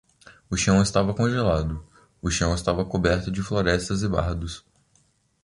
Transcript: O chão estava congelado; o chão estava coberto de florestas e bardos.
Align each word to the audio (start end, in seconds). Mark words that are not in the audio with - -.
O 0.49 0.57
chão 0.57 0.81
estava 0.81 1.13
congelado; 1.13 1.85
o 2.23 2.31
chão 2.31 2.55
estava 2.55 2.83
coberto 2.83 3.29
de 3.31 3.43
florestas 3.43 4.01
e 4.01 4.07
bardos. 4.07 4.65